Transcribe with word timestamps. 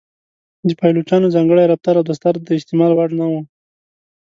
د 0.67 0.69
پایلوچانو 0.79 1.33
ځانګړی 1.35 1.63
رفتار 1.71 1.95
او 1.97 2.05
دستار 2.09 2.35
د 2.41 2.49
استعمال 2.59 2.91
وړ 2.93 3.09
نه 3.19 3.25
و. 3.31 3.33